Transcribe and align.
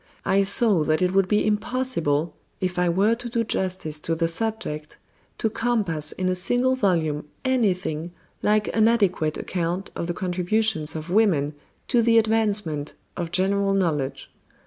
I 0.25 0.41
saw 0.41 0.83
that 0.85 1.03
it 1.03 1.13
would 1.13 1.27
be 1.27 1.45
impossible, 1.45 2.33
if 2.59 2.79
I 2.79 2.89
were 2.89 3.13
to 3.13 3.29
do 3.29 3.43
justice 3.43 3.99
to 3.99 4.15
the 4.15 4.27
subject, 4.27 4.97
to 5.37 5.47
compass 5.47 6.11
in 6.11 6.27
a 6.27 6.33
single 6.33 6.75
volume 6.75 7.27
anything 7.45 8.11
like 8.41 8.75
an 8.75 8.87
adequate 8.87 9.37
account 9.37 9.91
of 9.95 10.07
the 10.07 10.15
contributions 10.15 10.95
of 10.95 11.11
women 11.11 11.53
to 11.89 12.01
the 12.01 12.17
advancement 12.17 12.95
of 13.15 13.29
general 13.29 13.75
knowledge. 13.75 14.31